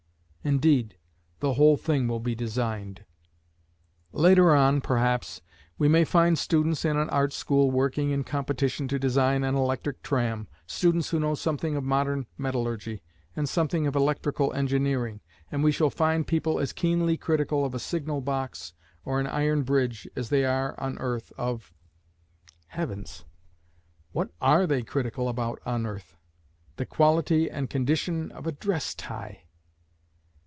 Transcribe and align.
Indeed 0.43 0.97
the 1.39 1.53
whole 1.53 1.77
thing 1.77 2.07
will 2.07 2.19
be 2.19 2.33
designed. 2.33 3.05
Later 4.11 4.55
on, 4.55 4.81
perhaps, 4.81 5.43
we 5.77 5.87
may 5.87 6.03
find 6.03 6.35
students 6.35 6.83
in 6.83 6.97
an 6.97 7.11
art 7.11 7.31
school 7.31 7.69
working 7.69 8.09
in 8.09 8.23
competition 8.23 8.87
to 8.87 8.97
design 8.97 9.43
an 9.43 9.53
electric 9.53 10.01
tram, 10.01 10.47
students 10.65 11.11
who 11.11 11.19
know 11.19 11.35
something 11.35 11.75
of 11.75 11.83
modern 11.83 12.25
metallurgy, 12.39 13.03
and 13.35 13.47
something 13.47 13.85
of 13.85 13.95
electrical 13.95 14.51
engineering, 14.53 15.21
and 15.51 15.63
we 15.63 15.71
shall 15.71 15.91
find 15.91 16.25
people 16.25 16.59
as 16.59 16.73
keenly 16.73 17.17
critical 17.17 17.63
of 17.63 17.75
a 17.75 17.79
signal 17.79 18.19
box 18.19 18.73
or 19.05 19.19
an 19.19 19.27
iron 19.27 19.61
bridge 19.61 20.07
as 20.15 20.29
they 20.29 20.43
are 20.43 20.73
on 20.79 20.97
earth 20.97 21.31
of! 21.37 21.71
Heavens! 22.69 23.25
what 24.11 24.31
are 24.41 24.65
they 24.65 24.81
critical 24.81 25.29
about 25.29 25.59
on 25.67 25.85
earth? 25.85 26.17
The 26.77 26.87
quality 26.87 27.47
and 27.47 27.69
condition 27.69 28.31
of 28.31 28.47
a 28.47 28.51
dress 28.51 28.95
tie! 28.95 29.43